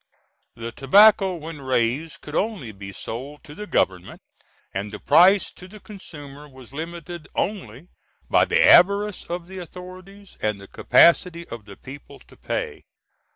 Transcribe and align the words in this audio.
The 0.55 0.71
tobacco 0.71 1.35
when 1.35 1.61
raised 1.61 2.21
could 2.21 2.35
only 2.35 2.71
be 2.71 2.91
sold 2.91 3.43
to 3.43 3.53
the 3.53 3.67
government, 3.67 4.19
and 4.73 4.89
the 4.89 4.97
price 4.97 5.51
to 5.51 5.67
the 5.67 5.79
consumer 5.79 6.49
was 6.49 6.73
limited 6.73 7.27
only 7.35 7.87
by 8.27 8.45
the 8.45 8.65
avarice 8.67 9.25
of 9.25 9.45
the 9.45 9.59
authorities, 9.59 10.37
and 10.41 10.59
the 10.59 10.67
capacity 10.67 11.47
of 11.49 11.65
the 11.65 11.77
people 11.77 12.17
to 12.17 12.35
pay. 12.35 12.81